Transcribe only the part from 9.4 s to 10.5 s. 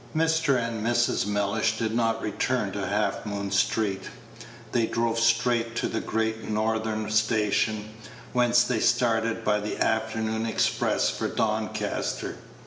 by the afternoon